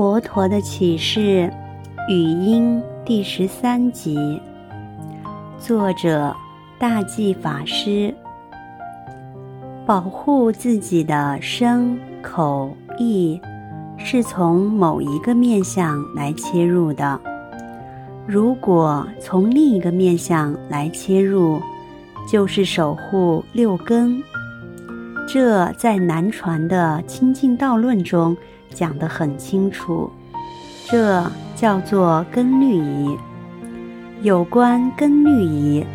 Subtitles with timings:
[0.00, 1.52] 佛陀的启示
[2.08, 4.40] 语音第十三集，
[5.58, 6.34] 作者
[6.78, 8.14] 大寂法师。
[9.84, 13.38] 保护自己的身口意，
[13.98, 17.20] 是从某一个面相来切入的。
[18.26, 21.60] 如果从另一个面相来切入，
[22.26, 24.18] 就是守护六根。
[25.32, 28.36] 这在南传的《清净道论》中
[28.70, 30.10] 讲得很清楚，
[30.88, 33.16] 这叫做根律仪。
[34.22, 35.86] 有关根律仪，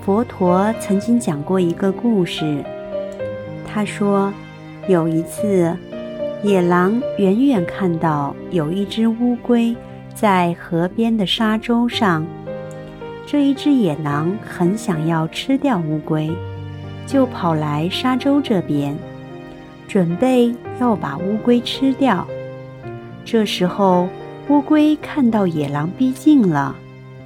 [0.00, 2.64] 佛陀曾经讲过一个故事。
[3.66, 4.32] 他说，
[4.88, 5.76] 有一次，
[6.42, 9.76] 野狼远远看到有一只乌龟
[10.14, 12.24] 在河边的沙洲上，
[13.26, 16.34] 这一只野狼很想要吃掉乌龟，
[17.08, 18.96] 就跑来沙洲这边。
[19.88, 22.26] 准备要把乌龟吃掉，
[23.24, 24.06] 这时候
[24.50, 26.76] 乌龟看到野狼逼近了，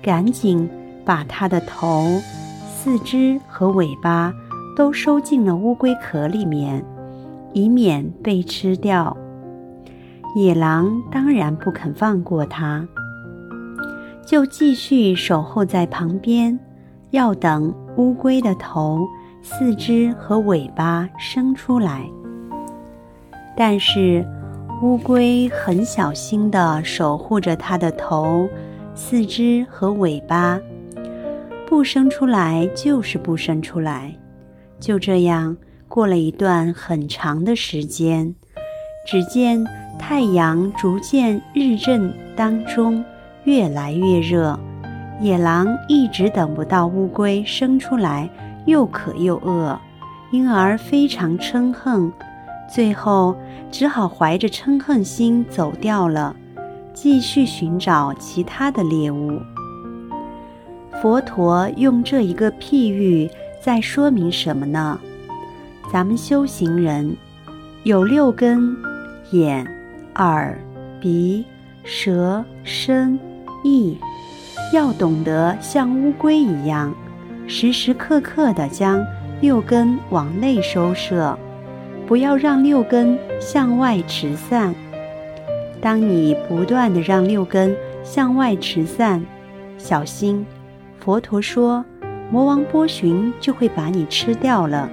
[0.00, 0.66] 赶紧
[1.04, 2.18] 把它的头、
[2.66, 4.32] 四肢和尾巴
[4.74, 6.82] 都收进了乌龟壳里面，
[7.52, 9.14] 以免被吃掉。
[10.34, 12.88] 野狼当然不肯放过它，
[14.24, 16.58] 就继续守候在旁边，
[17.10, 19.06] 要等乌龟的头、
[19.48, 22.04] 四肢和尾巴生出来。
[23.56, 24.26] 但是，
[24.82, 28.48] 乌龟很小心地守护着它的头、
[28.92, 30.60] 四肢和尾巴，
[31.64, 34.12] 不生出来就是不生出来。
[34.80, 38.34] 就这样过了一段很长的时间，
[39.06, 39.64] 只见
[39.96, 43.02] 太阳逐渐日正当中，
[43.44, 44.58] 越来越热。
[45.20, 48.28] 野狼一直等不到乌龟生出来，
[48.66, 49.78] 又渴又饿，
[50.30, 52.12] 因而非常嗔恨。
[52.68, 53.36] 最后，
[53.70, 56.34] 只好怀着嗔恨心走掉了，
[56.92, 59.40] 继续寻找其他的猎物。
[61.00, 63.30] 佛陀用这一个譬喻
[63.62, 64.98] 在说明什么呢？
[65.92, 67.16] 咱们修行人
[67.84, 68.76] 有六根：
[69.30, 69.64] 眼、
[70.16, 70.58] 耳、
[71.00, 71.44] 鼻、
[71.84, 73.16] 舌、身、
[73.62, 73.96] 意，
[74.72, 76.92] 要懂得像乌龟一样，
[77.46, 79.04] 时时刻刻地将
[79.40, 81.38] 六根往内收摄。
[82.06, 84.72] 不要让六根向外驰散。
[85.80, 89.20] 当你不断地让六根向外驰散，
[89.76, 90.46] 小心，
[91.00, 91.84] 佛陀说，
[92.30, 94.88] 魔王波旬就会把你吃掉了。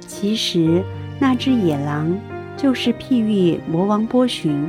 [0.00, 0.82] 其实
[1.20, 2.12] 那只野狼
[2.56, 4.68] 就是譬喻魔王波旬。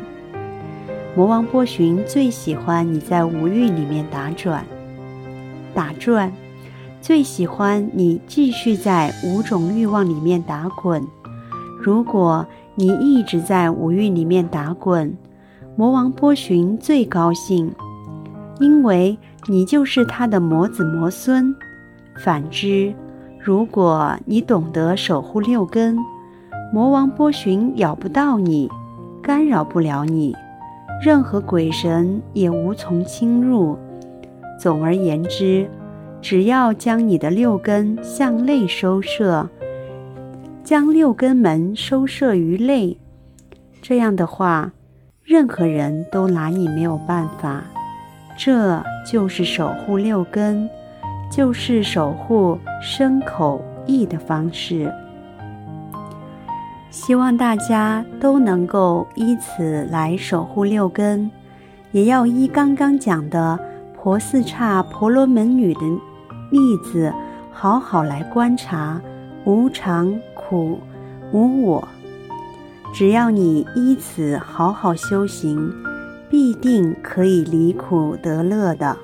[1.15, 4.63] 魔王波旬最喜欢你在无欲里面打转，
[5.73, 6.31] 打转，
[7.05, 11.05] 最喜欢你继续在五种欲望里面打滚。
[11.79, 12.43] 如果
[12.73, 15.15] 你一直在五欲里面打滚，
[15.75, 17.71] 魔王波旬最高兴，
[18.59, 21.55] 因为你就是他的魔子魔孙。
[22.17, 22.91] 反之，
[23.39, 25.95] 如果你懂得守护六根，
[26.73, 28.67] 魔王波旬咬不到你，
[29.21, 30.35] 干扰不了你，
[31.03, 33.77] 任何鬼神也无从侵入。
[34.59, 35.69] 总而言之，
[36.27, 39.47] 只要将你的六根向内收摄。
[40.63, 42.97] 将六根门收摄于内，
[43.79, 44.71] 这样的话，
[45.23, 47.63] 任何人都拿你没有办法。
[48.35, 50.67] 这就是守护六根，
[51.31, 54.91] 就是守护身口意的方式。
[56.89, 61.29] 希望大家都能够依此来守护六根，
[61.91, 63.59] 也要依刚刚讲的
[63.95, 65.81] 婆四刹婆罗门女的
[66.55, 67.13] 例子，
[67.51, 69.01] 好好来观察
[69.43, 70.17] 无常。
[70.33, 70.79] 苦
[71.31, 71.87] 无我，
[72.93, 75.73] 只要你依此好好修行，
[76.29, 78.95] 必定可以离苦得乐的。